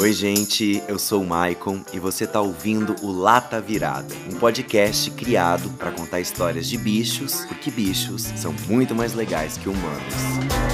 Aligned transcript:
Oi, 0.00 0.12
gente, 0.12 0.80
eu 0.86 0.96
sou 0.98 1.22
o 1.22 1.26
Maicon 1.26 1.82
e 1.92 1.98
você 1.98 2.24
tá 2.26 2.40
ouvindo 2.40 2.94
o 3.02 3.10
Lata 3.10 3.60
Virada, 3.60 4.14
um 4.32 4.38
podcast 4.38 5.10
criado 5.10 5.68
para 5.70 5.90
contar 5.90 6.20
histórias 6.20 6.68
de 6.68 6.78
bichos, 6.78 7.44
porque 7.46 7.72
bichos 7.72 8.22
são 8.36 8.54
muito 8.68 8.94
mais 8.94 9.14
legais 9.14 9.56
que 9.56 9.68
humanos. 9.68 10.73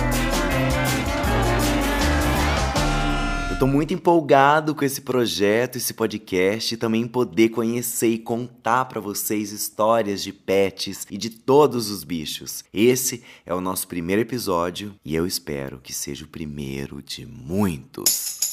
Tô 3.61 3.67
muito 3.67 3.93
empolgado 3.93 4.75
com 4.75 4.87
esse 4.87 5.03
projeto, 5.03 5.77
esse 5.77 5.93
podcast 5.93 6.73
e 6.73 6.79
também 6.79 7.07
poder 7.07 7.51
conhecer 7.51 8.09
e 8.09 8.19
contar 8.19 8.87
para 8.87 9.03
vocês 9.03 9.53
histórias 9.53 10.23
de 10.23 10.33
pets 10.33 11.07
e 11.11 11.19
de 11.19 11.29
todos 11.29 11.91
os 11.91 12.03
bichos. 12.03 12.65
Esse 12.73 13.23
é 13.45 13.53
o 13.53 13.61
nosso 13.61 13.87
primeiro 13.87 14.23
episódio 14.23 14.95
e 15.05 15.15
eu 15.15 15.27
espero 15.27 15.79
que 15.79 15.93
seja 15.93 16.25
o 16.25 16.29
primeiro 16.29 17.03
de 17.03 17.27
muitos. 17.27 18.50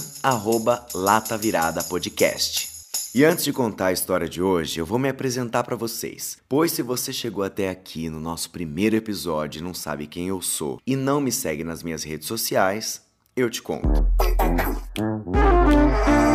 @lataviradapodcast. 0.93 2.71
E 3.13 3.25
antes 3.25 3.43
de 3.43 3.51
contar 3.51 3.87
a 3.87 3.91
história 3.91 4.29
de 4.29 4.41
hoje, 4.41 4.79
eu 4.79 4.85
vou 4.85 4.97
me 4.97 5.09
apresentar 5.09 5.65
para 5.65 5.75
vocês. 5.75 6.37
Pois 6.47 6.71
se 6.71 6.81
você 6.81 7.11
chegou 7.11 7.43
até 7.43 7.69
aqui 7.69 8.09
no 8.09 8.21
nosso 8.21 8.49
primeiro 8.49 8.95
episódio 8.95 9.59
e 9.59 9.63
não 9.63 9.73
sabe 9.73 10.07
quem 10.07 10.29
eu 10.29 10.41
sou 10.41 10.79
e 10.87 10.95
não 10.95 11.19
me 11.19 11.31
segue 11.31 11.61
nas 11.61 11.83
minhas 11.83 12.03
redes 12.03 12.27
sociais, 12.27 13.01
eu 13.35 13.49
te 13.49 13.61
conto. 13.61 14.20
Mm-hmm. 14.57 16.30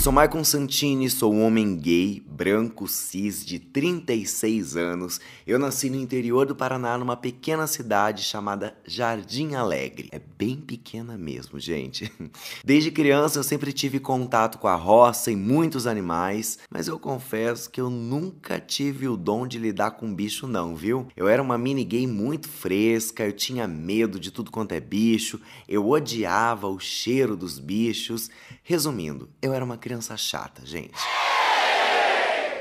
Sou 0.00 0.10
Maicon 0.10 0.42
Santini, 0.42 1.10
sou 1.10 1.30
um 1.30 1.44
homem 1.44 1.76
gay, 1.76 2.22
branco, 2.26 2.88
cis, 2.88 3.44
de 3.44 3.58
36 3.58 4.74
anos. 4.74 5.20
Eu 5.46 5.58
nasci 5.58 5.90
no 5.90 5.96
interior 5.96 6.46
do 6.46 6.56
Paraná, 6.56 6.96
numa 6.96 7.18
pequena 7.18 7.66
cidade 7.66 8.22
chamada 8.22 8.74
Jardim 8.86 9.56
Alegre. 9.56 10.08
É 10.10 10.18
bem 10.18 10.56
pequena 10.56 11.18
mesmo, 11.18 11.60
gente. 11.60 12.10
Desde 12.64 12.90
criança 12.90 13.38
eu 13.38 13.42
sempre 13.42 13.74
tive 13.74 14.00
contato 14.00 14.56
com 14.56 14.68
a 14.68 14.74
roça 14.74 15.30
e 15.30 15.36
muitos 15.36 15.86
animais, 15.86 16.58
mas 16.70 16.88
eu 16.88 16.98
confesso 16.98 17.68
que 17.68 17.78
eu 17.78 17.90
nunca 17.90 18.58
tive 18.58 19.06
o 19.06 19.18
dom 19.18 19.46
de 19.46 19.58
lidar 19.58 19.90
com 19.90 20.14
bicho 20.14 20.46
não, 20.46 20.74
viu? 20.74 21.08
Eu 21.14 21.28
era 21.28 21.42
uma 21.42 21.58
mini 21.58 21.84
gay 21.84 22.06
muito 22.06 22.48
fresca, 22.48 23.26
eu 23.26 23.34
tinha 23.34 23.68
medo 23.68 24.18
de 24.18 24.30
tudo 24.30 24.50
quanto 24.50 24.72
é 24.72 24.80
bicho, 24.80 25.38
eu 25.68 25.86
odiava 25.86 26.68
o 26.68 26.80
cheiro 26.80 27.36
dos 27.36 27.58
bichos. 27.58 28.30
Resumindo, 28.70 29.28
eu 29.42 29.52
era 29.52 29.64
uma 29.64 29.76
criança 29.76 30.16
chata, 30.16 30.64
gente. 30.64 30.94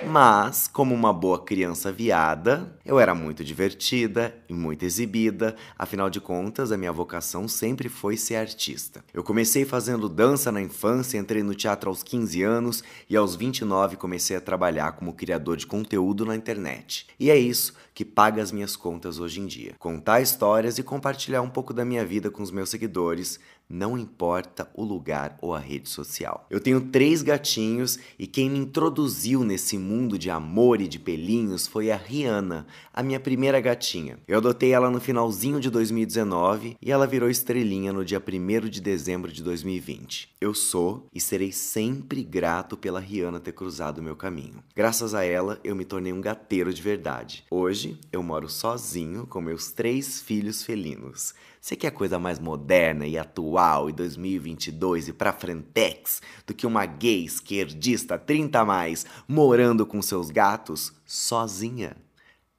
Mas, 0.07 0.67
como 0.67 0.95
uma 0.95 1.13
boa 1.13 1.37
criança 1.37 1.91
viada, 1.91 2.75
eu 2.83 2.99
era 2.99 3.13
muito 3.13 3.43
divertida 3.43 4.35
e 4.49 4.53
muito 4.53 4.83
exibida, 4.83 5.55
afinal 5.77 6.09
de 6.09 6.19
contas, 6.19 6.71
a 6.71 6.77
minha 6.77 6.91
vocação 6.91 7.47
sempre 7.47 7.89
foi 7.89 8.17
ser 8.17 8.37
artista. 8.37 9.03
Eu 9.13 9.23
comecei 9.23 9.65
fazendo 9.65 10.09
dança 10.09 10.51
na 10.51 10.59
infância, 10.59 11.19
entrei 11.19 11.43
no 11.43 11.53
teatro 11.53 11.91
aos 11.91 12.01
15 12.01 12.41
anos 12.41 12.83
e 13.07 13.15
aos 13.15 13.35
29 13.35 13.95
comecei 13.97 14.35
a 14.35 14.41
trabalhar 14.41 14.93
como 14.93 15.13
criador 15.13 15.57
de 15.57 15.67
conteúdo 15.67 16.25
na 16.25 16.35
internet. 16.35 17.05
E 17.19 17.29
é 17.29 17.37
isso 17.37 17.75
que 17.93 18.05
paga 18.05 18.41
as 18.41 18.51
minhas 18.51 18.75
contas 18.77 19.19
hoje 19.19 19.41
em 19.41 19.45
dia. 19.45 19.75
Contar 19.77 20.21
histórias 20.21 20.79
e 20.79 20.83
compartilhar 20.83 21.41
um 21.41 21.49
pouco 21.49 21.73
da 21.73 21.83
minha 21.83 22.05
vida 22.05 22.31
com 22.31 22.41
os 22.41 22.49
meus 22.49 22.69
seguidores, 22.69 23.39
não 23.69 23.97
importa 23.97 24.69
o 24.73 24.83
lugar 24.83 25.37
ou 25.41 25.53
a 25.53 25.59
rede 25.59 25.87
social. 25.87 26.47
Eu 26.49 26.59
tenho 26.59 26.81
três 26.81 27.21
gatinhos 27.21 27.99
e 28.17 28.25
quem 28.25 28.49
me 28.49 28.57
introduziu 28.57 29.43
nesse 29.43 29.77
mundo 29.77 30.17
de 30.17 30.29
amor 30.29 30.81
e 30.81 30.87
de 30.87 30.97
pelinhos 30.97 31.67
foi 31.67 31.91
a 31.91 31.95
Rihanna, 31.95 32.65
a 32.91 33.03
minha 33.03 33.19
primeira 33.19 33.61
gatinha. 33.61 34.17
Eu 34.27 34.39
adotei 34.39 34.71
ela 34.71 34.89
no 34.89 34.99
finalzinho 34.99 35.59
de 35.59 35.69
2019 35.69 36.77
e 36.81 36.91
ela 36.91 37.05
virou 37.05 37.29
estrelinha 37.29 37.93
no 37.93 38.03
dia 38.03 38.21
1 38.21 38.69
de 38.69 38.81
dezembro 38.81 39.31
de 39.31 39.43
2020. 39.43 40.29
Eu 40.41 40.53
sou 40.53 41.07
e 41.13 41.21
serei 41.21 41.51
sempre 41.51 42.23
grato 42.23 42.75
pela 42.75 42.99
Rihanna 42.99 43.39
ter 43.39 43.51
cruzado 43.51 43.99
o 43.99 44.03
meu 44.03 44.15
caminho. 44.15 44.63
Graças 44.75 45.13
a 45.13 45.23
ela, 45.23 45.59
eu 45.63 45.75
me 45.75 45.85
tornei 45.85 46.11
um 46.11 46.21
gateiro 46.21 46.73
de 46.73 46.81
verdade. 46.81 47.43
Hoje, 47.51 47.99
eu 48.11 48.23
moro 48.23 48.49
sozinho 48.49 49.27
com 49.27 49.41
meus 49.41 49.71
três 49.71 50.21
filhos 50.21 50.63
felinos. 50.63 51.33
Você 51.61 51.75
quer 51.75 51.91
coisa 51.91 52.17
mais 52.17 52.39
moderna 52.39 53.05
e 53.05 53.17
atual 53.17 53.89
e 53.89 53.93
2022 53.93 55.09
e 55.09 55.13
pra 55.13 55.33
frentex 55.33 56.21
do 56.47 56.53
que 56.53 56.65
uma 56.65 56.85
gay 56.85 57.25
esquerdista 57.25 58.17
30 58.17 58.59
a 58.59 58.65
mais 58.65 59.05
morando 59.27 59.85
com 59.85 60.01
seus 60.01 60.31
gatos 60.31 60.93
sozinha? 61.05 61.97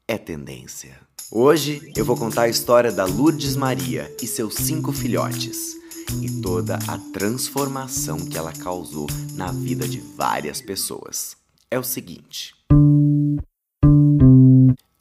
É 0.06 0.18
tendência. 0.18 1.00
Hoje 1.30 1.92
eu 1.96 2.04
vou 2.04 2.16
contar 2.16 2.42
a 2.42 2.48
história 2.48 2.92
da 2.92 3.06
Lourdes 3.06 3.56
Maria 3.56 4.14
e 4.22 4.26
seus 4.26 4.56
cinco 4.56 4.92
filhotes 4.92 5.76
e 6.22 6.42
toda 6.42 6.78
a 6.86 6.98
transformação 7.12 8.18
que 8.18 8.36
ela 8.36 8.52
causou 8.52 9.06
na 9.34 9.50
vida 9.50 9.88
de 9.88 10.00
várias 10.00 10.60
pessoas. 10.60 11.36
É 11.70 11.78
o 11.78 11.84
seguinte. 11.84 12.59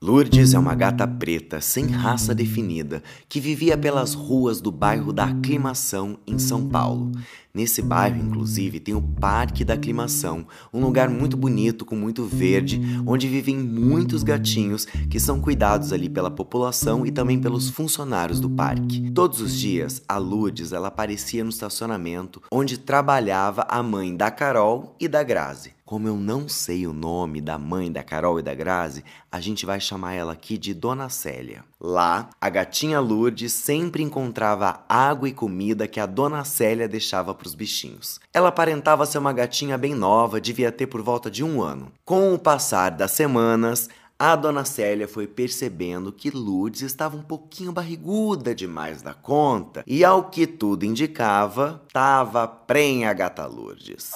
Lourdes 0.09 0.55
é 0.55 0.59
uma 0.59 0.73
gata 0.73 1.07
preta 1.07 1.61
sem 1.61 1.85
raça 1.85 2.33
definida 2.33 3.03
que 3.29 3.39
vivia 3.39 3.77
pelas 3.77 4.15
ruas 4.15 4.59
do 4.59 4.71
bairro 4.71 5.13
da 5.13 5.25
Aclimação 5.25 6.17
em 6.25 6.39
São 6.39 6.67
Paulo. 6.67 7.11
Nesse 7.51 7.81
bairro, 7.81 8.21
inclusive, 8.21 8.79
tem 8.79 8.93
o 8.93 9.01
Parque 9.01 9.65
da 9.65 9.73
Aclimação, 9.73 10.45
um 10.71 10.81
lugar 10.81 11.09
muito 11.09 11.35
bonito 11.35 11.83
com 11.83 11.95
muito 11.95 12.23
verde, 12.25 12.79
onde 13.07 13.27
vivem 13.27 13.57
muitos 13.57 14.21
gatinhos 14.21 14.85
que 15.09 15.19
são 15.19 15.41
cuidados 15.41 15.91
ali 15.91 16.07
pela 16.07 16.29
população 16.29 17.05
e 17.05 17.11
também 17.11 17.39
pelos 17.39 17.69
funcionários 17.69 18.39
do 18.39 18.49
parque. 18.49 19.09
Todos 19.11 19.41
os 19.41 19.57
dias, 19.57 20.01
a 20.07 20.17
Lourdes 20.17 20.71
ela 20.71 20.89
aparecia 20.89 21.43
no 21.43 21.49
estacionamento 21.49 22.41
onde 22.51 22.77
trabalhava 22.77 23.65
a 23.67 23.81
mãe 23.81 24.15
da 24.15 24.29
Carol 24.29 24.95
e 24.99 25.07
da 25.07 25.23
Grazi. 25.23 25.79
Como 25.89 26.07
eu 26.07 26.17
não 26.17 26.47
sei 26.47 26.85
o 26.85 26.93
nome 26.93 27.41
da 27.41 27.57
mãe 27.57 27.91
da 27.91 28.03
Carol 28.03 28.37
e 28.37 28.43
da 28.43 28.53
Grazi, 28.53 29.03
a 29.31 29.39
gente 29.39 29.65
vai 29.65 29.79
chamar 29.79 30.13
ela 30.13 30.33
aqui 30.33 30.55
de 30.55 30.71
Dona 30.71 31.09
Célia. 31.09 31.63
Lá, 31.79 32.29
a 32.39 32.47
gatinha 32.47 32.99
Lourdes 32.99 33.53
sempre 33.53 34.03
encontrava 34.03 34.85
água 34.87 35.27
e 35.27 35.33
comida 35.33 35.87
que 35.87 35.99
a 35.99 36.05
Dona 36.05 36.43
Célia 36.43 36.87
deixava 36.87 37.33
para 37.39 37.47
os 37.47 37.55
bichinhos. 37.55 38.19
Ela 38.31 38.49
aparentava 38.49 39.05
ser 39.05 39.17
uma 39.17 39.33
gatinha 39.33 39.77
bem 39.77 39.95
nova, 39.95 40.39
devia 40.39 40.71
ter 40.71 40.85
por 40.85 41.01
volta 41.01 41.31
de 41.31 41.43
um 41.43 41.61
ano. 41.61 41.91
Com 42.05 42.33
o 42.33 42.37
passar 42.37 42.91
das 42.91 43.11
semanas, 43.11 43.89
a 44.19 44.35
dona 44.35 44.65
Célia 44.65 45.07
foi 45.07 45.25
percebendo 45.25 46.11
que 46.11 46.29
Lourdes 46.29 46.81
estava 46.81 47.15
um 47.15 47.23
pouquinho 47.23 47.71
barriguda 47.71 48.53
demais 48.53 49.01
da 49.01 49.13
conta 49.13 49.81
e, 49.87 50.03
ao 50.03 50.25
que 50.25 50.45
tudo 50.45 50.85
indicava, 50.85 51.81
estava 51.87 52.45
prenha 52.45 53.09
a 53.09 53.13
gata 53.13 53.45
Lourdes. 53.45 54.11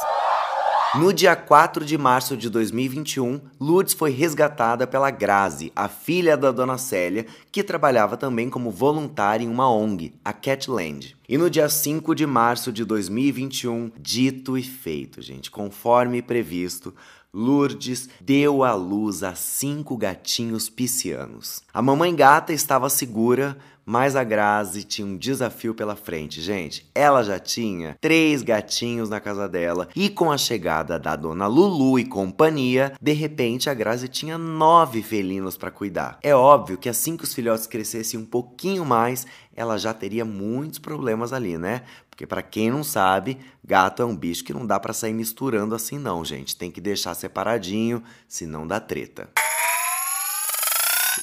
No 0.95 1.11
dia 1.11 1.35
4 1.35 1.83
de 1.83 1.97
março 1.97 2.37
de 2.37 2.51
2021, 2.51 3.41
Lourdes 3.59 3.95
foi 3.95 4.11
resgatada 4.11 4.85
pela 4.85 5.09
Grazi, 5.09 5.71
a 5.75 5.87
filha 5.87 6.37
da 6.37 6.51
dona 6.51 6.77
Célia, 6.77 7.25
que 7.51 7.63
trabalhava 7.63 8.15
também 8.15 8.47
como 8.47 8.69
voluntária 8.69 9.43
em 9.43 9.49
uma 9.49 9.67
ONG, 9.67 10.13
a 10.23 10.31
Catland. 10.31 11.17
E 11.27 11.35
no 11.35 11.49
dia 11.49 11.67
5 11.67 12.13
de 12.13 12.27
março 12.27 12.71
de 12.71 12.85
2021, 12.85 13.91
dito 13.99 14.55
e 14.55 14.61
feito, 14.61 15.19
gente, 15.19 15.49
conforme 15.49 16.21
previsto, 16.21 16.93
Lourdes 17.35 18.07
deu 18.21 18.63
à 18.63 18.75
luz 18.75 19.23
a 19.23 19.33
cinco 19.33 19.97
gatinhos 19.97 20.69
piscianos. 20.69 21.63
A 21.73 21.81
mamãe 21.81 22.15
gata 22.15 22.53
estava 22.53 22.87
segura, 22.89 23.57
mas 23.83 24.15
a 24.15 24.23
Grazi 24.23 24.83
tinha 24.83 25.05
um 25.07 25.17
desafio 25.17 25.73
pela 25.73 25.95
frente, 25.95 26.39
gente. 26.41 26.89
Ela 26.93 27.23
já 27.23 27.39
tinha 27.39 27.97
três 27.99 28.41
gatinhos 28.41 29.09
na 29.09 29.19
casa 29.19 29.49
dela 29.49 29.89
e 29.95 30.09
com 30.09 30.31
a 30.31 30.37
chegada 30.37 30.99
da 30.99 31.15
dona 31.15 31.47
Lulu 31.47 31.99
e 31.99 32.05
companhia, 32.05 32.93
de 33.01 33.13
repente 33.13 33.69
a 33.69 33.73
Grazi 33.73 34.07
tinha 34.07 34.37
nove 34.37 35.01
felinos 35.01 35.57
para 35.57 35.71
cuidar. 35.71 36.19
É 36.21 36.35
óbvio 36.35 36.77
que 36.77 36.87
assim 36.87 37.17
que 37.17 37.23
os 37.23 37.33
filhotes 37.33 37.67
crescessem 37.67 38.19
um 38.19 38.25
pouquinho 38.25 38.85
mais, 38.85 39.25
ela 39.55 39.77
já 39.77 39.93
teria 39.93 40.23
muitos 40.23 40.79
problemas 40.79 41.33
ali, 41.33 41.57
né? 41.57 41.83
Porque 42.13 42.27
para 42.27 42.43
quem 42.43 42.69
não 42.69 42.83
sabe, 42.83 43.39
gato 43.65 44.03
é 44.03 44.05
um 44.05 44.15
bicho 44.15 44.43
que 44.43 44.53
não 44.53 44.67
dá 44.67 44.79
para 44.79 44.93
sair 44.93 45.13
misturando 45.13 45.73
assim 45.73 45.97
não, 45.97 46.23
gente. 46.23 46.55
Tem 46.55 46.69
que 46.69 46.79
deixar 46.79 47.15
separadinho, 47.15 48.03
senão 48.27 48.67
dá 48.67 48.79
treta. 48.79 49.27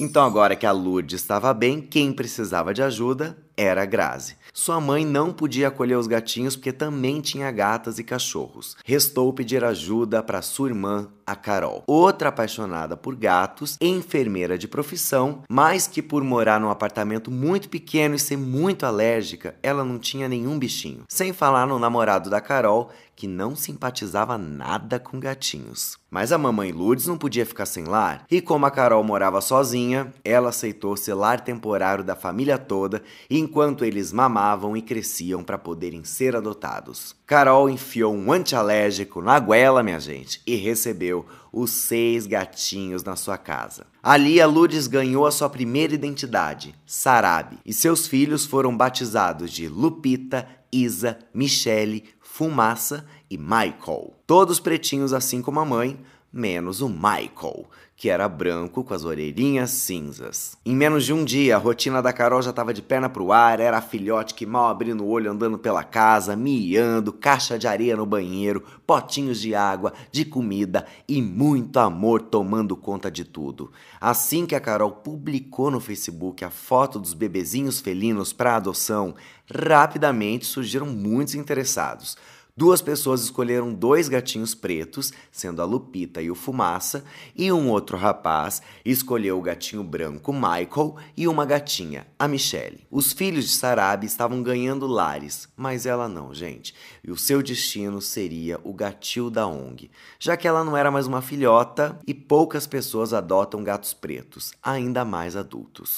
Então 0.00 0.24
agora 0.24 0.56
que 0.56 0.66
a 0.66 0.72
Lourdes 0.72 1.20
estava 1.20 1.54
bem, 1.54 1.80
quem 1.80 2.12
precisava 2.12 2.74
de 2.74 2.82
ajuda 2.82 3.38
era 3.60 3.82
a 3.82 3.86
Grazi. 3.86 4.36
Sua 4.54 4.80
mãe 4.80 5.04
não 5.04 5.32
podia 5.32 5.68
acolher 5.68 5.96
os 5.96 6.06
gatinhos 6.06 6.56
porque 6.56 6.72
também 6.72 7.20
tinha 7.20 7.50
gatas 7.52 7.98
e 7.98 8.04
cachorros. 8.04 8.74
Restou 8.86 9.32
pedir 9.34 9.62
ajuda 9.62 10.22
para 10.22 10.40
sua 10.40 10.68
irmã, 10.68 11.08
a 11.30 11.36
Carol, 11.36 11.84
outra 11.86 12.30
apaixonada 12.30 12.96
por 12.96 13.14
gatos, 13.14 13.76
enfermeira 13.80 14.58
de 14.58 14.66
profissão, 14.66 15.44
mas 15.48 15.86
que 15.86 16.02
por 16.02 16.24
morar 16.24 16.58
num 16.58 16.70
apartamento 16.70 17.30
muito 17.30 17.68
pequeno 17.68 18.16
e 18.16 18.18
ser 18.18 18.36
muito 18.36 18.84
alérgica, 18.84 19.54
ela 19.62 19.84
não 19.84 19.96
tinha 19.96 20.28
nenhum 20.28 20.58
bichinho. 20.58 21.04
Sem 21.08 21.32
falar 21.32 21.68
no 21.68 21.78
namorado 21.78 22.28
da 22.28 22.40
Carol, 22.40 22.90
que 23.14 23.28
não 23.28 23.54
simpatizava 23.54 24.36
nada 24.38 24.98
com 24.98 25.20
gatinhos. 25.20 25.98
Mas 26.10 26.32
a 26.32 26.38
mamãe 26.38 26.72
Lourdes 26.72 27.06
não 27.06 27.18
podia 27.18 27.46
ficar 27.46 27.66
sem 27.66 27.84
lar, 27.84 28.24
e 28.28 28.40
como 28.40 28.66
a 28.66 28.70
Carol 28.70 29.04
morava 29.04 29.40
sozinha, 29.40 30.12
ela 30.24 30.48
aceitou 30.48 30.96
ser 30.96 31.14
lar 31.14 31.40
temporário 31.40 32.02
da 32.02 32.16
família 32.16 32.58
toda 32.58 33.02
enquanto 33.50 33.84
eles 33.84 34.12
mamavam 34.12 34.76
e 34.76 34.80
cresciam 34.80 35.42
para 35.42 35.58
poderem 35.58 36.04
ser 36.04 36.36
adotados. 36.36 37.16
Carol 37.26 37.68
enfiou 37.68 38.14
um 38.14 38.32
antialérgico 38.32 39.20
na 39.20 39.40
goela, 39.40 39.82
minha 39.82 39.98
gente, 39.98 40.40
e 40.46 40.54
recebeu 40.54 41.26
os 41.52 41.72
seis 41.72 42.28
gatinhos 42.28 43.02
na 43.02 43.16
sua 43.16 43.36
casa. 43.36 43.86
Ali, 44.00 44.40
a 44.40 44.46
Lourdes 44.46 44.86
ganhou 44.86 45.26
a 45.26 45.32
sua 45.32 45.50
primeira 45.50 45.92
identidade, 45.92 46.76
Sarabi, 46.86 47.58
e 47.66 47.72
seus 47.72 48.06
filhos 48.06 48.46
foram 48.46 48.76
batizados 48.76 49.50
de 49.50 49.66
Lupita, 49.66 50.46
Isa, 50.70 51.18
Michele, 51.34 52.04
Fumaça 52.20 53.04
e 53.28 53.36
Michael. 53.36 54.14
Todos 54.28 54.60
pretinhos 54.60 55.12
assim 55.12 55.42
como 55.42 55.58
a 55.58 55.64
mãe, 55.64 55.98
menos 56.32 56.80
o 56.80 56.88
Michael, 56.88 57.66
que 57.96 58.08
era 58.08 58.26
branco 58.28 58.82
com 58.82 58.94
as 58.94 59.04
orelhinhas 59.04 59.70
cinzas. 59.72 60.56
Em 60.64 60.74
menos 60.74 61.04
de 61.04 61.12
um 61.12 61.22
dia, 61.22 61.56
a 61.56 61.58
rotina 61.58 62.00
da 62.00 62.12
Carol 62.12 62.40
já 62.40 62.48
estava 62.48 62.72
de 62.72 62.80
perna 62.80 63.10
pro 63.10 63.30
ar, 63.30 63.60
era 63.60 63.76
a 63.76 63.82
filhote 63.82 64.32
que 64.32 64.46
mal 64.46 64.68
abrindo 64.68 65.04
o 65.04 65.08
olho 65.08 65.30
andando 65.30 65.58
pela 65.58 65.84
casa, 65.84 66.34
miando, 66.34 67.12
caixa 67.12 67.58
de 67.58 67.68
areia 67.68 67.96
no 67.96 68.06
banheiro, 68.06 68.64
potinhos 68.86 69.40
de 69.40 69.54
água, 69.54 69.92
de 70.10 70.24
comida 70.24 70.86
e 71.06 71.20
muito 71.20 71.78
amor 71.78 72.22
tomando 72.22 72.74
conta 72.74 73.10
de 73.10 73.24
tudo. 73.24 73.70
Assim 74.00 74.46
que 74.46 74.54
a 74.54 74.60
Carol 74.60 74.92
publicou 74.92 75.70
no 75.70 75.78
Facebook 75.78 76.42
a 76.42 76.48
foto 76.48 76.98
dos 76.98 77.12
bebezinhos 77.12 77.80
felinos 77.80 78.32
para 78.32 78.56
adoção, 78.56 79.14
rapidamente 79.52 80.46
surgiram 80.46 80.86
muitos 80.86 81.34
interessados. 81.34 82.16
Duas 82.60 82.82
pessoas 82.82 83.22
escolheram 83.22 83.72
dois 83.72 84.06
gatinhos 84.06 84.54
pretos, 84.54 85.14
sendo 85.32 85.62
a 85.62 85.64
Lupita 85.64 86.20
e 86.20 86.30
o 86.30 86.34
Fumaça, 86.34 87.02
e 87.34 87.50
um 87.50 87.70
outro 87.70 87.96
rapaz 87.96 88.60
escolheu 88.84 89.38
o 89.38 89.40
gatinho 89.40 89.82
branco 89.82 90.30
Michael 90.30 90.96
e 91.16 91.26
uma 91.26 91.46
gatinha, 91.46 92.06
a 92.18 92.28
Michelle. 92.28 92.86
Os 92.90 93.14
filhos 93.14 93.46
de 93.46 93.52
Sarabi 93.52 94.04
estavam 94.04 94.42
ganhando 94.42 94.86
lares, 94.86 95.48
mas 95.56 95.86
ela 95.86 96.06
não, 96.06 96.34
gente. 96.34 96.74
E 97.02 97.10
o 97.10 97.16
seu 97.16 97.42
destino 97.42 97.98
seria 98.02 98.60
o 98.62 98.74
gatil 98.74 99.30
da 99.30 99.46
ONG, 99.46 99.90
já 100.18 100.36
que 100.36 100.46
ela 100.46 100.62
não 100.62 100.76
era 100.76 100.90
mais 100.90 101.06
uma 101.06 101.22
filhota 101.22 101.98
e 102.06 102.12
poucas 102.12 102.66
pessoas 102.66 103.14
adotam 103.14 103.64
gatos 103.64 103.94
pretos, 103.94 104.52
ainda 104.62 105.02
mais 105.02 105.34
adultos. 105.34 105.96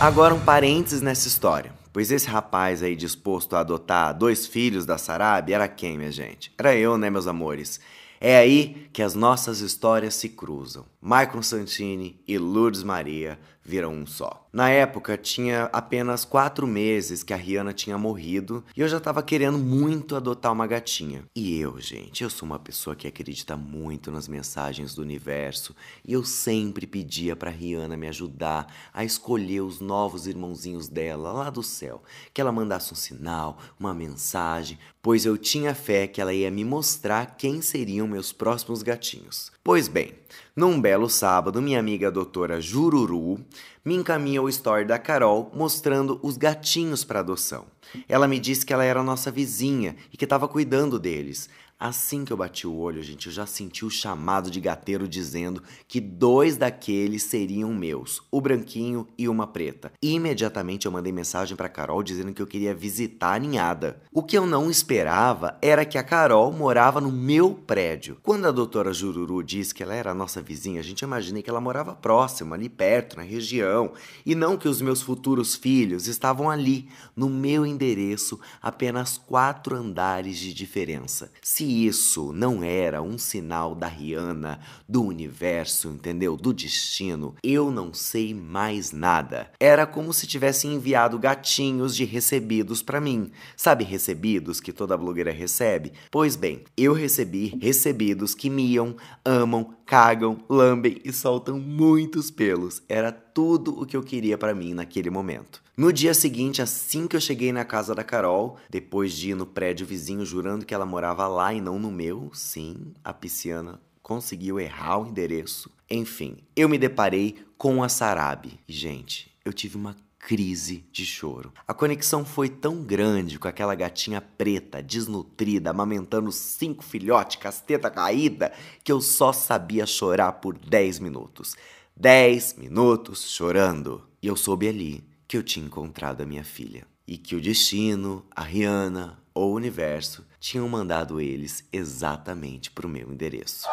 Agora 0.00 0.34
um 0.34 0.40
parênteses 0.40 1.02
nessa 1.02 1.28
história. 1.28 1.77
Pois 1.98 2.12
esse 2.12 2.28
rapaz 2.28 2.80
aí 2.80 2.94
disposto 2.94 3.56
a 3.56 3.58
adotar 3.58 4.16
dois 4.16 4.46
filhos 4.46 4.86
da 4.86 4.96
Sarabi 4.96 5.52
era 5.52 5.66
quem, 5.66 5.98
minha 5.98 6.12
gente? 6.12 6.54
Era 6.56 6.72
eu, 6.72 6.96
né, 6.96 7.10
meus 7.10 7.26
amores? 7.26 7.80
É 8.20 8.38
aí 8.38 8.88
que 8.92 9.02
as 9.02 9.16
nossas 9.16 9.58
histórias 9.58 10.14
se 10.14 10.28
cruzam. 10.28 10.86
Michael 11.02 11.42
Santini 11.42 12.22
e 12.24 12.38
Lourdes 12.38 12.84
Maria 12.84 13.36
viram 13.68 13.92
um 13.92 14.06
só. 14.06 14.48
Na 14.50 14.70
época, 14.70 15.18
tinha 15.18 15.64
apenas 15.64 16.24
quatro 16.24 16.66
meses 16.66 17.22
que 17.22 17.34
a 17.34 17.36
Rihanna 17.36 17.74
tinha 17.74 17.98
morrido 17.98 18.64
e 18.74 18.80
eu 18.80 18.88
já 18.88 18.96
estava 18.96 19.22
querendo 19.22 19.58
muito 19.58 20.16
adotar 20.16 20.52
uma 20.52 20.66
gatinha. 20.66 21.24
E 21.36 21.60
eu, 21.60 21.78
gente, 21.78 22.24
eu 22.24 22.30
sou 22.30 22.46
uma 22.46 22.58
pessoa 22.58 22.96
que 22.96 23.06
acredita 23.06 23.58
muito 23.58 24.10
nas 24.10 24.26
mensagens 24.26 24.94
do 24.94 25.02
universo 25.02 25.76
e 26.02 26.14
eu 26.14 26.24
sempre 26.24 26.86
pedia 26.86 27.36
para 27.36 27.50
Rihanna 27.50 27.94
me 27.94 28.08
ajudar 28.08 28.72
a 28.92 29.04
escolher 29.04 29.60
os 29.60 29.80
novos 29.80 30.26
irmãozinhos 30.26 30.88
dela 30.88 31.30
lá 31.30 31.50
do 31.50 31.62
céu, 31.62 32.02
que 32.32 32.40
ela 32.40 32.50
mandasse 32.50 32.92
um 32.92 32.96
sinal, 32.96 33.58
uma 33.78 33.92
mensagem, 33.92 34.78
pois 35.02 35.26
eu 35.26 35.36
tinha 35.36 35.74
fé 35.74 36.06
que 36.06 36.22
ela 36.22 36.32
ia 36.32 36.50
me 36.50 36.64
mostrar 36.64 37.36
quem 37.36 37.60
seriam 37.60 38.08
meus 38.08 38.32
próximos 38.32 38.82
gatinhos. 38.82 39.52
Pois 39.68 39.86
bem, 39.86 40.14
num 40.56 40.80
belo 40.80 41.10
sábado, 41.10 41.60
minha 41.60 41.78
amiga 41.78 42.10
doutora 42.10 42.58
Jururu 42.58 43.38
me 43.84 43.94
encaminha 43.96 44.40
o 44.40 44.48
story 44.48 44.86
da 44.86 44.98
Carol 44.98 45.52
mostrando 45.54 46.18
os 46.22 46.38
gatinhos 46.38 47.04
para 47.04 47.20
adoção. 47.20 47.66
Ela 48.08 48.26
me 48.26 48.40
disse 48.40 48.64
que 48.64 48.72
ela 48.72 48.82
era 48.82 49.02
nossa 49.02 49.30
vizinha 49.30 49.94
e 50.10 50.16
que 50.16 50.24
estava 50.24 50.48
cuidando 50.48 50.98
deles. 50.98 51.50
Assim 51.80 52.24
que 52.24 52.32
eu 52.32 52.36
bati 52.36 52.66
o 52.66 52.74
olho, 52.74 53.00
gente, 53.04 53.28
eu 53.28 53.32
já 53.32 53.46
senti 53.46 53.84
o 53.84 53.90
chamado 53.90 54.50
de 54.50 54.60
gateiro 54.60 55.06
dizendo 55.06 55.62
que 55.86 56.00
dois 56.00 56.56
daqueles 56.56 57.22
seriam 57.22 57.72
meus, 57.72 58.20
o 58.32 58.40
branquinho 58.40 59.06
e 59.16 59.28
uma 59.28 59.46
preta. 59.46 59.92
Imediatamente 60.02 60.86
eu 60.86 60.92
mandei 60.92 61.12
mensagem 61.12 61.56
para 61.56 61.68
Carol 61.68 62.02
dizendo 62.02 62.34
que 62.34 62.42
eu 62.42 62.48
queria 62.48 62.74
visitar 62.74 63.34
a 63.34 63.38
ninhada. 63.38 64.02
O 64.12 64.24
que 64.24 64.36
eu 64.36 64.44
não 64.44 64.68
esperava 64.68 65.56
era 65.62 65.84
que 65.84 65.96
a 65.96 66.02
Carol 66.02 66.52
morava 66.52 67.00
no 67.00 67.12
meu 67.12 67.54
prédio. 67.54 68.18
Quando 68.24 68.46
a 68.46 68.50
doutora 68.50 68.92
Jururu 68.92 69.40
disse 69.44 69.72
que 69.72 69.84
ela 69.84 69.94
era 69.94 70.10
a 70.10 70.14
nossa 70.14 70.42
vizinha, 70.42 70.80
a 70.80 70.84
gente 70.84 71.02
imaginei 71.02 71.44
que 71.44 71.50
ela 71.50 71.60
morava 71.60 71.94
próxima, 71.94 72.56
ali 72.56 72.68
perto, 72.68 73.16
na 73.16 73.22
região, 73.22 73.92
e 74.26 74.34
não 74.34 74.56
que 74.56 74.66
os 74.66 74.82
meus 74.82 75.00
futuros 75.00 75.54
filhos 75.54 76.08
estavam 76.08 76.50
ali, 76.50 76.88
no 77.14 77.28
meu 77.28 77.64
endereço, 77.64 78.40
apenas 78.60 79.16
quatro 79.16 79.76
andares 79.76 80.38
de 80.38 80.52
diferença. 80.52 81.30
Se 81.40 81.67
isso 81.68 82.32
não 82.32 82.62
era 82.62 83.02
um 83.02 83.18
sinal 83.18 83.74
da 83.74 83.86
Rihanna, 83.86 84.60
do 84.88 85.02
universo, 85.02 85.88
entendeu? 85.88 86.36
Do 86.36 86.52
destino, 86.52 87.34
eu 87.42 87.70
não 87.70 87.92
sei 87.92 88.32
mais 88.34 88.92
nada. 88.92 89.50
Era 89.60 89.86
como 89.86 90.12
se 90.12 90.26
tivesse 90.26 90.66
enviado 90.66 91.18
gatinhos 91.18 91.94
de 91.94 92.04
recebidos 92.04 92.82
para 92.82 93.00
mim. 93.00 93.30
Sabe 93.56 93.84
recebidos 93.84 94.60
que 94.60 94.72
toda 94.72 94.96
blogueira 94.96 95.30
recebe? 95.30 95.92
Pois 96.10 96.36
bem, 96.36 96.64
eu 96.76 96.92
recebi 96.92 97.58
recebidos 97.60 98.34
que 98.34 98.48
miam, 98.48 98.96
amam, 99.24 99.74
cagam, 99.84 100.38
lambem 100.48 101.00
e 101.04 101.12
soltam 101.12 101.58
muitos 101.58 102.30
pelos. 102.30 102.82
Era 102.88 103.12
tudo 103.12 103.80
o 103.80 103.86
que 103.86 103.96
eu 103.96 104.02
queria 104.02 104.38
para 104.38 104.54
mim 104.54 104.74
naquele 104.74 105.10
momento. 105.10 105.67
No 105.78 105.92
dia 105.92 106.12
seguinte, 106.12 106.60
assim 106.60 107.06
que 107.06 107.14
eu 107.14 107.20
cheguei 107.20 107.52
na 107.52 107.64
casa 107.64 107.94
da 107.94 108.02
Carol, 108.02 108.56
depois 108.68 109.12
de 109.12 109.30
ir 109.30 109.36
no 109.36 109.46
prédio 109.46 109.86
vizinho 109.86 110.26
jurando 110.26 110.66
que 110.66 110.74
ela 110.74 110.84
morava 110.84 111.28
lá 111.28 111.54
e 111.54 111.60
não 111.60 111.78
no 111.78 111.88
meu, 111.88 112.32
sim, 112.34 112.92
a 113.04 113.14
pisciana 113.14 113.80
conseguiu 114.02 114.58
errar 114.58 114.98
o 114.98 115.06
endereço. 115.06 115.70
Enfim, 115.88 116.38
eu 116.56 116.68
me 116.68 116.78
deparei 116.78 117.36
com 117.56 117.80
a 117.80 117.88
Sarabi. 117.88 118.58
E, 118.66 118.72
gente, 118.72 119.32
eu 119.44 119.52
tive 119.52 119.76
uma 119.76 119.94
crise 120.18 120.84
de 120.90 121.06
choro. 121.06 121.52
A 121.64 121.72
conexão 121.72 122.24
foi 122.24 122.48
tão 122.48 122.82
grande 122.82 123.38
com 123.38 123.46
aquela 123.46 123.76
gatinha 123.76 124.20
preta, 124.20 124.82
desnutrida, 124.82 125.70
amamentando 125.70 126.32
cinco 126.32 126.82
filhotes, 126.82 127.36
casteta 127.36 127.88
caída, 127.88 128.52
que 128.82 128.90
eu 128.90 129.00
só 129.00 129.32
sabia 129.32 129.86
chorar 129.86 130.32
por 130.32 130.58
10 130.58 130.98
minutos. 130.98 131.54
10 131.96 132.54
minutos 132.54 133.30
chorando. 133.30 134.02
E 134.20 134.26
eu 134.26 134.34
soube 134.34 134.66
ali 134.66 135.06
que 135.28 135.36
eu 135.36 135.42
tinha 135.42 135.66
encontrado 135.66 136.22
a 136.22 136.26
minha 136.26 136.42
filha 136.42 136.86
e 137.06 137.18
que 137.18 137.36
o 137.36 137.40
destino, 137.40 138.24
a 138.34 138.42
Rihanna 138.42 139.18
ou 139.34 139.52
o 139.52 139.54
universo 139.54 140.26
tinham 140.40 140.66
mandado 140.68 141.20
eles 141.20 141.68
exatamente 141.70 142.70
para 142.70 142.86
o 142.86 142.90
meu 142.90 143.12
endereço. 143.12 143.68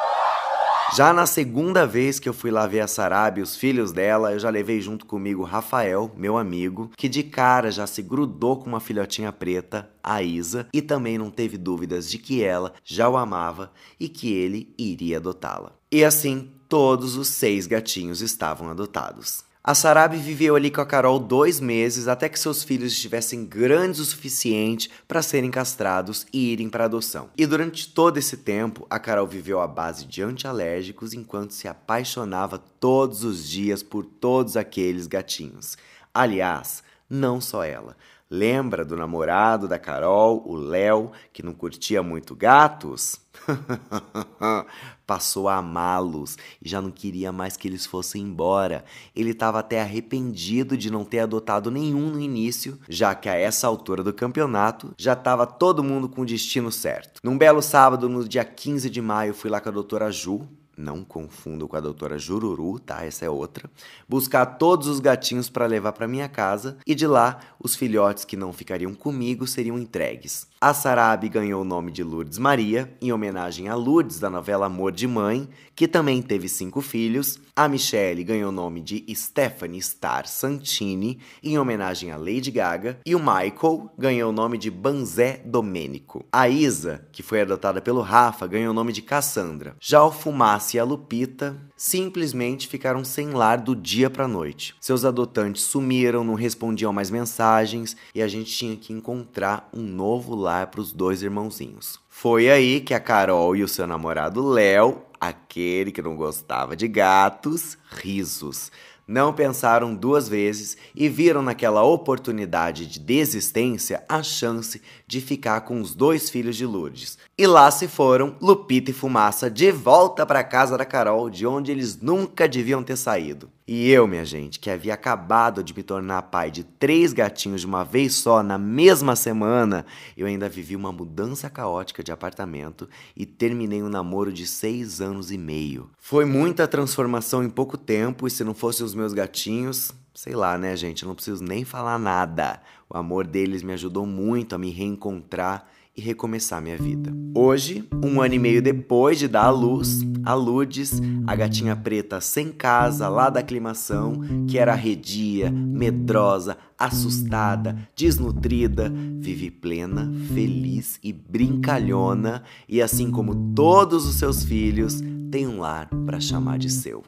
Já 0.94 1.12
na 1.12 1.26
segunda 1.26 1.88
vez 1.88 2.20
que 2.20 2.30
eu 2.30 2.34
fui 2.34 2.52
lá 2.52 2.68
ver 2.68 2.82
a 2.82 2.88
Sarabi 2.88 3.40
e 3.40 3.44
os 3.44 3.56
filhos 3.56 3.92
dela, 3.92 4.34
eu 4.34 4.40
já 4.40 4.50
levei 4.50 4.80
junto 4.80 5.06
comigo 5.06 5.44
Rafael, 5.44 6.12
meu 6.16 6.38
amigo, 6.38 6.92
que 6.96 7.10
de 7.10 7.24
cara 7.24 7.72
já 7.72 7.88
se 7.88 8.02
grudou 8.02 8.58
com 8.58 8.68
uma 8.68 8.80
filhotinha 8.80 9.32
preta, 9.32 9.90
a 10.04 10.22
Isa, 10.22 10.68
e 10.72 10.82
também 10.82 11.18
não 11.18 11.32
teve 11.32 11.58
dúvidas 11.58 12.10
de 12.10 12.18
que 12.18 12.44
ela 12.44 12.74
já 12.84 13.10
o 13.10 13.18
amava 13.18 13.72
e 14.00 14.08
que 14.08 14.32
ele 14.32 14.74
iria 14.78 15.18
adotá-la. 15.18 15.72
E 15.92 16.04
assim, 16.04 16.52
todos 16.70 17.16
os 17.16 17.30
seis 17.30 17.66
gatinhos 17.66 18.22
estavam 18.22 18.70
adotados. 18.70 19.45
A 19.68 19.74
Sarabi 19.74 20.18
viveu 20.18 20.56
ali 20.56 20.70
com 20.70 20.80
a 20.80 20.86
Carol 20.86 21.18
dois 21.18 21.60
meses 21.60 22.08
até 22.08 22.30
que 22.30 22.38
seus 22.38 22.64
filhos 22.64 22.92
estivessem 22.92 23.44
grandes 23.44 24.00
o 24.00 24.06
suficiente 24.06 24.92
para 25.08 25.24
serem 25.24 25.50
castrados 25.50 26.28
e 26.32 26.52
irem 26.54 26.70
para 26.70 26.86
adoção. 26.86 27.32
E 27.36 27.48
durante 27.48 27.92
todo 27.92 28.18
esse 28.18 28.38
tempo, 28.38 28.86
a 28.92 29.00
Carol 29.00 29.26
viveu 29.26 29.60
à 29.60 29.66
base 29.66 30.06
de 30.06 30.22
antialérgicos 30.22 31.16
enquanto 31.16 31.50
se 31.50 31.68
apaixonava 31.68 32.60
todos 32.60 33.24
os 33.24 33.50
dias 33.50 33.82
por 33.82 34.06
todos 34.06 34.56
aqueles 34.56 35.08
gatinhos. 35.08 35.76
Aliás, 36.14 36.84
não 37.10 37.42
só 37.42 37.64
ela. 37.64 37.98
Lembra 38.30 38.84
do 38.84 38.98
namorado 38.98 39.68
da 39.68 39.78
Carol, 39.78 40.44
o 40.48 40.56
Léo, 40.56 41.12
que 41.32 41.44
não 41.44 41.54
curtia 41.54 42.02
muito 42.02 42.36
gatos? 42.36 43.22
Passou 45.06 45.48
a 45.48 45.58
amá-los 45.58 46.36
e 46.60 46.68
já 46.68 46.82
não 46.82 46.90
queria 46.90 47.32
mais 47.32 47.56
que 47.56 47.68
eles 47.68 47.86
fossem 47.86 48.24
embora. 48.24 48.84
Ele 49.16 49.30
estava 49.30 49.60
até 49.60 49.80
arrependido 49.80 50.76
de 50.76 50.92
não 50.92 51.06
ter 51.06 51.20
adotado 51.20 51.70
nenhum 51.70 52.10
no 52.10 52.20
início, 52.20 52.80
já 52.90 53.14
que 53.14 53.30
a 53.30 53.36
essa 53.36 53.68
altura 53.68 54.02
do 54.02 54.12
campeonato 54.12 54.92
já 54.98 55.14
estava 55.14 55.46
todo 55.46 55.84
mundo 55.84 56.10
com 56.10 56.22
o 56.22 56.26
destino 56.26 56.72
certo. 56.72 57.20
Num 57.24 57.38
belo 57.38 57.62
sábado, 57.62 58.10
no 58.10 58.28
dia 58.28 58.44
15 58.44 58.90
de 58.90 59.02
maio, 59.04 59.36
fui 59.36 59.52
lá 59.52 59.62
com 59.62 59.70
a 59.70 59.72
doutora 59.72 60.12
Ju, 60.12 60.48
não 60.78 61.04
confundo 61.04 61.68
com 61.68 61.76
a 61.76 61.82
doutora 61.82 62.18
Jururu, 62.18 62.80
tá? 62.80 63.06
Essa 63.06 63.26
é 63.26 63.30
outra. 63.30 63.70
Buscar 64.08 64.46
todos 64.46 64.88
os 64.88 65.00
gatinhos 65.00 65.50
para 65.50 65.66
levar 65.66 65.94
para 65.94 66.08
minha 66.08 66.28
casa 66.28 66.78
e 66.86 66.96
de 66.96 67.08
lá 67.08 67.40
os 67.60 67.76
filhotes 67.76 68.26
que 68.26 68.38
não 68.38 68.52
ficariam 68.52 68.94
comigo 68.94 69.48
seriam 69.48 69.78
entregues. 69.78 70.48
A 70.60 70.74
Sarabi 70.74 71.30
ganhou 71.30 71.62
o 71.62 71.66
nome 71.66 71.92
de 71.92 72.04
Lourdes 72.04 72.40
Maria, 72.40 72.92
em 73.00 73.12
homenagem 73.12 73.70
a 73.70 73.76
Lourdes 73.76 74.20
da 74.20 74.32
novela 74.32 74.66
Amor 74.66 74.92
de 74.92 75.08
Mãe, 75.08 75.48
que 75.76 75.88
também 75.88 76.22
teve 76.24 76.50
cinco 76.50 76.82
filhos. 76.82 77.40
A 77.56 77.68
Michelle 77.68 78.24
ganhou 78.24 78.50
o 78.50 78.52
nome 78.52 78.82
de 78.82 79.06
Stephanie 79.14 79.82
Star 79.82 80.28
Santini, 80.28 81.20
em 81.44 81.60
homenagem 81.60 82.12
a 82.12 82.18
Lady 82.18 82.50
Gaga. 82.50 83.00
E 83.06 83.14
o 83.16 83.20
Michael 83.20 83.92
ganhou 83.96 84.32
o 84.32 84.34
nome 84.34 84.58
de 84.58 84.72
Banzé 84.72 85.42
Domênico. 85.46 86.26
A 86.32 86.50
Isa, 86.50 87.06
que 87.12 87.22
foi 87.22 87.42
adotada 87.42 87.80
pelo 87.80 88.02
Rafa, 88.02 88.48
ganhou 88.48 88.72
o 88.72 88.76
nome 88.76 88.92
de 88.92 89.04
Cassandra. 89.04 89.76
Já 89.80 90.04
o 90.04 90.12
Fumaça 90.12 90.65
e 90.74 90.80
a 90.80 90.84
Lupita 90.84 91.56
simplesmente 91.78 92.68
ficaram 92.68 93.04
sem 93.04 93.32
lar 93.32 93.58
do 93.60 93.76
dia 93.76 94.10
para 94.10 94.28
noite. 94.28 94.76
Seus 94.82 95.06
adotantes 95.06 95.64
sumiram, 95.64 96.24
não 96.24 96.34
respondiam 96.34 96.92
mais 96.92 97.12
mensagens 97.12 97.96
e 98.14 98.22
a 98.22 98.28
gente 98.28 98.52
tinha 98.52 98.76
que 98.76 98.92
encontrar 98.92 99.70
um 99.74 99.82
novo 99.82 100.36
lar 100.36 100.68
para 100.68 100.82
os 100.82 100.92
dois 100.92 101.22
irmãozinhos. 101.22 102.00
Foi 102.10 102.50
aí 102.50 102.80
que 102.80 102.94
a 102.94 103.00
Carol 103.00 103.56
e 103.56 103.64
o 103.64 103.68
seu 103.68 103.86
namorado 103.86 104.48
Léo, 104.48 105.02
aquele 105.20 105.92
que 105.92 106.02
não 106.02 106.16
gostava 106.16 106.76
de 106.76 106.88
gatos, 106.88 107.78
risos, 107.92 108.72
não 109.08 109.32
pensaram 109.34 109.94
duas 109.94 110.28
vezes 110.28 110.78
e 110.96 111.08
viram 111.08 111.42
naquela 111.42 111.84
oportunidade 111.84 112.88
de 112.88 113.00
desistência 113.00 114.04
a 114.10 114.24
chance 114.24 114.82
de 115.06 115.22
ficar 115.22 115.62
com 115.62 115.80
os 115.80 115.94
dois 115.94 116.30
filhos 116.30 116.56
de 116.56 116.66
Lourdes. 116.66 117.18
E 117.38 117.46
lá 117.46 117.70
se 117.70 117.88
foram 117.88 118.36
Lupita 118.42 118.90
e 118.90 118.94
Fumaça 118.94 119.50
de 119.50 119.72
volta 119.72 120.26
para 120.26 120.44
casa 120.44 120.78
da 120.78 120.86
Carol, 120.86 121.30
de 121.30 121.46
onde 121.46 121.72
eles 121.72 122.02
nunca 122.02 122.48
deviam 122.48 122.84
ter 122.84 122.98
saído. 122.98 123.52
E 123.68 123.90
eu, 123.90 124.08
minha 124.08 124.24
gente, 124.24 124.60
que 124.60 124.70
havia 124.70 124.94
acabado 124.94 125.64
de 125.64 125.76
me 125.76 125.82
tornar 125.82 126.22
pai 126.24 126.52
de 126.52 126.64
três 126.64 127.12
gatinhos 127.12 127.62
de 127.62 127.68
uma 127.68 127.84
vez 127.84 128.14
só 128.14 128.44
na 128.44 128.60
mesma 128.60 129.16
semana, 129.16 129.88
eu 130.16 130.28
ainda 130.28 130.48
vivi 130.48 130.76
uma 130.76 130.92
mudança 130.92 131.50
caótica 131.50 132.04
de 132.04 132.12
apartamento 132.12 132.88
e 133.18 133.26
terminei 133.26 133.82
um 133.82 133.90
namoro 133.90 134.32
de 134.32 134.46
seis 134.46 135.02
anos 135.02 135.32
e 135.32 135.38
meio. 135.40 135.90
Foi 135.98 136.26
muita 136.26 136.68
transformação 136.68 137.44
em 137.44 137.50
pouco 137.50 137.76
tempo, 137.76 138.28
e 138.28 138.30
se 138.30 138.44
não 138.44 138.54
fossem 138.54 138.86
os 138.86 138.94
meus 138.94 139.14
gatinhos, 139.14 139.92
sei 140.14 140.36
lá, 140.36 140.60
né, 140.60 140.78
gente? 140.78 141.02
Eu 141.02 141.08
não 141.08 141.16
preciso 141.16 141.44
nem 141.44 141.66
falar 141.66 141.98
nada. 141.98 142.62
O 142.88 142.96
amor 142.96 143.26
deles 143.26 143.64
me 143.64 143.74
ajudou 143.74 144.06
muito 144.06 144.54
a 144.54 144.60
me 144.60 144.70
reencontrar 144.70 145.68
e 145.96 146.02
recomeçar 146.02 146.62
minha 146.62 146.78
vida. 146.78 147.14
Hoje, 147.34 147.88
um 148.04 148.22
ano 148.22 148.34
e 148.34 148.40
meio 148.40 148.62
depois 148.62 149.18
de 149.18 149.28
dar 149.28 149.46
à 149.46 149.50
luz, 149.50 150.02
a 150.24 150.34
Lourdes, 150.34 151.02
a 151.26 151.36
gatinha 151.36 151.76
preta 151.76 152.20
sem 152.20 152.52
casa 152.52 153.08
lá 153.08 153.30
da 153.30 153.40
aclimação, 153.40 154.46
que 154.48 154.58
era 154.58 154.74
arredia, 154.74 155.50
medrosa, 155.50 156.58
assustada, 156.78 157.78
desnutrida, 157.96 158.92
vive 159.20 159.50
plena, 159.50 160.12
feliz 160.34 161.00
e 161.04 161.14
brincalhona, 161.14 162.44
e 162.68 162.82
assim 162.82 163.10
como 163.10 163.54
todos 163.54 164.06
os 164.06 164.16
seus 164.16 164.44
filhos, 164.44 165.02
tem 165.32 165.48
um 165.48 165.60
lar 165.60 165.90
para 166.06 166.20
chamar 166.20 166.58
de 166.58 166.70
seu. 166.70 167.04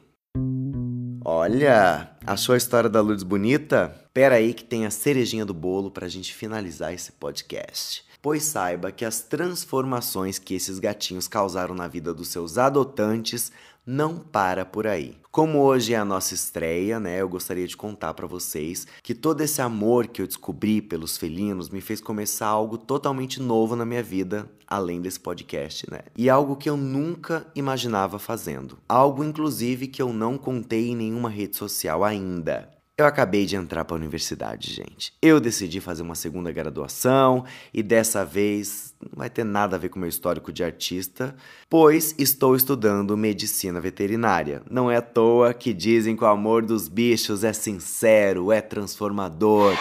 Olha, 1.24 2.10
achou 2.26 2.54
a 2.54 2.58
história 2.58 2.88
da 2.88 3.02
Lourdes 3.02 3.22
bonita? 3.22 3.94
Pera 4.14 4.36
aí 4.36 4.54
que 4.54 4.64
tem 4.64 4.86
a 4.86 4.90
cerejinha 4.90 5.44
do 5.44 5.52
bolo 5.52 5.90
para 5.90 6.06
a 6.06 6.08
gente 6.08 6.32
finalizar 6.32 6.94
esse 6.94 7.12
podcast 7.12 8.07
pois 8.20 8.44
saiba 8.44 8.92
que 8.92 9.04
as 9.04 9.20
transformações 9.20 10.38
que 10.38 10.54
esses 10.54 10.78
gatinhos 10.78 11.28
causaram 11.28 11.74
na 11.74 11.88
vida 11.88 12.12
dos 12.12 12.28
seus 12.28 12.58
adotantes 12.58 13.52
não 13.88 14.18
para 14.18 14.66
por 14.66 14.86
aí. 14.86 15.16
Como 15.30 15.60
hoje 15.60 15.94
é 15.94 15.96
a 15.96 16.04
nossa 16.04 16.34
estreia, 16.34 17.00
né, 17.00 17.22
eu 17.22 17.28
gostaria 17.28 17.66
de 17.66 17.74
contar 17.74 18.12
para 18.12 18.26
vocês 18.26 18.86
que 19.02 19.14
todo 19.14 19.40
esse 19.40 19.62
amor 19.62 20.08
que 20.08 20.20
eu 20.20 20.26
descobri 20.26 20.82
pelos 20.82 21.16
felinos 21.16 21.70
me 21.70 21.80
fez 21.80 21.98
começar 21.98 22.48
algo 22.48 22.76
totalmente 22.76 23.40
novo 23.40 23.74
na 23.74 23.86
minha 23.86 24.02
vida, 24.02 24.46
além 24.66 25.00
desse 25.00 25.18
podcast, 25.18 25.90
né? 25.90 26.00
E 26.14 26.28
algo 26.28 26.56
que 26.56 26.68
eu 26.68 26.76
nunca 26.76 27.46
imaginava 27.54 28.18
fazendo. 28.18 28.76
Algo 28.86 29.24
inclusive 29.24 29.86
que 29.86 30.02
eu 30.02 30.12
não 30.12 30.36
contei 30.36 30.90
em 30.90 30.96
nenhuma 30.96 31.30
rede 31.30 31.56
social 31.56 32.04
ainda. 32.04 32.77
Eu 32.98 33.06
acabei 33.06 33.46
de 33.46 33.54
entrar 33.54 33.84
para 33.84 33.94
a 33.94 34.00
universidade, 34.00 34.74
gente. 34.74 35.12
Eu 35.22 35.38
decidi 35.38 35.80
fazer 35.80 36.02
uma 36.02 36.16
segunda 36.16 36.50
graduação 36.50 37.44
e 37.72 37.80
dessa 37.80 38.24
vez 38.24 38.92
não 39.00 39.12
vai 39.14 39.30
ter 39.30 39.44
nada 39.44 39.76
a 39.76 39.78
ver 39.78 39.88
com 39.88 40.00
meu 40.00 40.08
histórico 40.08 40.52
de 40.52 40.64
artista, 40.64 41.32
pois 41.70 42.12
estou 42.18 42.56
estudando 42.56 43.16
medicina 43.16 43.80
veterinária. 43.80 44.62
Não 44.68 44.90
é 44.90 44.96
à 44.96 45.02
toa 45.02 45.54
que 45.54 45.72
dizem 45.72 46.16
que 46.16 46.24
o 46.24 46.26
amor 46.26 46.66
dos 46.66 46.88
bichos 46.88 47.44
é 47.44 47.52
sincero, 47.52 48.50
é 48.50 48.60
transformador. 48.60 49.76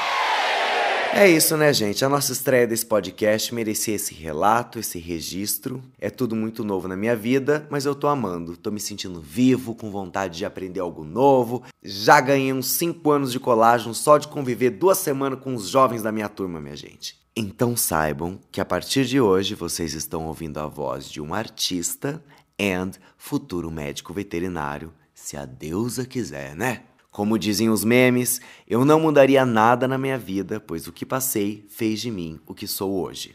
É 1.14 1.28
isso, 1.28 1.58
né, 1.58 1.74
gente? 1.74 2.06
A 2.06 2.10
nossa 2.10 2.32
estreia 2.32 2.68
desse 2.68 2.86
podcast 2.86 3.54
merecia 3.54 3.96
esse 3.96 4.14
relato, 4.14 4.78
esse 4.78 5.00
registro. 5.00 5.82
É 6.00 6.10
tudo 6.10 6.36
muito 6.36 6.64
novo 6.64 6.88
na 6.88 6.96
minha 6.96 7.16
vida, 7.16 7.68
mas 7.72 7.86
eu 7.86 7.96
tô 7.96 8.08
amando. 8.08 8.56
Tô 8.56 8.70
me 8.70 8.80
sentindo 8.80 9.20
vivo, 9.20 9.74
com 9.74 9.90
vontade 9.90 10.38
de 10.38 10.46
aprender 10.46 10.80
algo 10.80 11.04
novo. 11.04 11.64
Já 11.84 12.22
ganhei 12.22 12.54
uns 12.54 12.70
5 12.72 13.10
anos 13.10 13.32
de 13.32 13.40
colágeno 13.40 13.96
só 13.96 14.18
de 14.20 14.28
conviver 14.28 14.70
duas 14.70 15.00
semanas 15.00 15.40
com 15.40 15.56
os 15.56 15.70
jovens 15.70 16.04
da 16.04 16.12
minha 16.12 16.30
turma, 16.30 16.62
minha 16.62 16.76
gente. 16.76 17.18
Então 17.36 17.76
saibam 17.76 18.40
que 18.52 18.62
a 18.62 18.66
partir 18.66 19.06
de 19.06 19.20
hoje 19.20 19.56
vocês 19.56 19.94
estão 19.94 20.28
ouvindo 20.28 20.60
a 20.60 20.68
voz 20.68 21.10
de 21.10 21.22
um 21.22 21.34
artista 21.34 22.24
and 22.60 22.92
futuro 23.18 23.72
médico 23.72 24.14
veterinário, 24.14 24.94
se 25.14 25.38
a 25.38 25.46
deusa 25.46 26.06
quiser, 26.06 26.56
né? 26.56 26.82
Como 27.18 27.40
dizem 27.40 27.68
os 27.68 27.84
memes, 27.84 28.40
eu 28.68 28.86
não 28.86 29.00
mudaria 29.00 29.44
nada 29.44 29.88
na 29.88 29.98
minha 29.98 30.20
vida, 30.20 30.60
pois 30.60 30.86
o 30.86 30.92
que 30.92 31.04
passei 31.04 31.66
fez 31.68 32.00
de 32.00 32.12
mim 32.12 32.40
o 32.46 32.54
que 32.54 32.68
sou 32.68 32.94
hoje. 33.02 33.34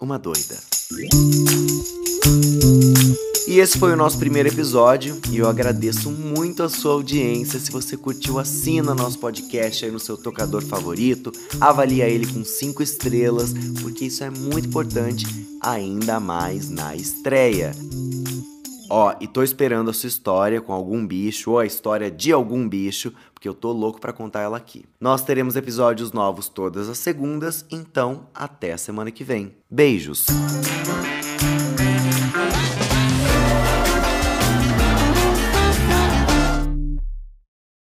Uma 0.00 0.18
doida. 0.18 0.58
E 3.46 3.58
esse 3.58 3.76
foi 3.76 3.92
o 3.92 3.96
nosso 3.96 4.18
primeiro 4.18 4.48
episódio 4.48 5.20
e 5.30 5.36
eu 5.36 5.46
agradeço 5.46 6.10
muito 6.10 6.62
a 6.62 6.70
sua 6.70 6.94
audiência. 6.94 7.60
Se 7.60 7.70
você 7.70 7.98
curtiu, 7.98 8.38
assina 8.38 8.94
nosso 8.94 9.18
podcast 9.18 9.84
aí 9.84 9.90
no 9.90 10.00
seu 10.00 10.16
tocador 10.16 10.62
favorito, 10.62 11.30
avalia 11.60 12.08
ele 12.08 12.26
com 12.32 12.42
cinco 12.42 12.82
estrelas, 12.82 13.52
porque 13.82 14.06
isso 14.06 14.24
é 14.24 14.30
muito 14.30 14.68
importante, 14.68 15.26
ainda 15.60 16.18
mais 16.18 16.70
na 16.70 16.96
estreia. 16.96 17.72
Ó, 18.90 19.14
e 19.20 19.26
tô 19.26 19.42
esperando 19.42 19.90
a 19.90 19.92
sua 19.92 20.08
história 20.08 20.60
com 20.60 20.72
algum 20.72 21.06
bicho 21.06 21.52
ou 21.52 21.58
a 21.58 21.66
história 21.66 22.10
de 22.10 22.32
algum 22.32 22.68
bicho, 22.68 23.12
porque 23.34 23.48
eu 23.48 23.54
tô 23.54 23.72
louco 23.72 24.00
para 24.00 24.12
contar 24.12 24.40
ela 24.40 24.56
aqui. 24.56 24.84
Nós 25.00 25.22
teremos 25.22 25.56
episódios 25.56 26.12
novos 26.12 26.48
todas 26.48 26.88
as 26.88 26.98
segundas, 26.98 27.66
então 27.70 28.28
até 28.34 28.72
a 28.72 28.78
semana 28.78 29.10
que 29.10 29.24
vem. 29.24 29.54
Beijos. 29.70 30.26